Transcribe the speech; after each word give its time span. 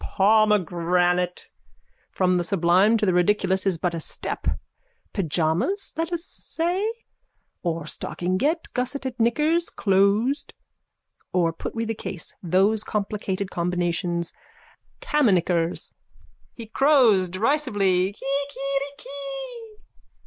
Pomegranate! 0.03 1.47
From 2.09 2.37
the 2.37 2.43
sublime 2.43 2.97
to 2.97 3.05
the 3.05 3.13
ridiculous 3.13 3.67
is 3.67 3.77
but 3.77 3.93
a 3.93 3.99
step. 3.99 4.47
Pyjamas, 5.13 5.93
let 5.95 6.11
us 6.11 6.25
say? 6.25 6.91
Or 7.61 7.83
stockingette 7.83 8.73
gussetted 8.73 9.19
knickers, 9.19 9.69
closed? 9.69 10.55
Or, 11.33 11.53
put 11.53 11.75
we 11.75 11.85
the 11.85 11.93
case, 11.93 12.33
those 12.41 12.83
complicated 12.83 13.51
combinations, 13.51 14.33
camiknickers? 15.01 15.91
_(He 16.57 16.71
crows 16.73 17.29
derisively.) 17.29 18.15